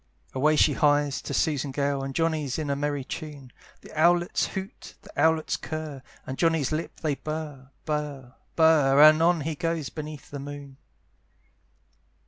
Away 0.33 0.55
she 0.55 0.73
hies 0.73 1.21
to 1.21 1.31
Susan 1.35 1.69
Gale: 1.69 2.01
And 2.01 2.15
Johnny's 2.15 2.57
in 2.57 2.71
a 2.71 2.75
merry 2.75 3.03
tune, 3.03 3.51
The 3.81 3.91
owlets 3.93 4.47
hoot, 4.47 4.95
the 5.03 5.11
owlets 5.15 5.57
curr, 5.57 6.01
And 6.25 6.39
Johnny's 6.39 6.71
lips 6.71 7.03
they 7.03 7.13
burr, 7.13 7.69
burr, 7.85 8.33
burr, 8.55 8.99
And 8.99 9.21
on 9.21 9.41
he 9.41 9.53
goes 9.53 9.89
beneath 9.89 10.31
the 10.31 10.39
moon. 10.39 10.77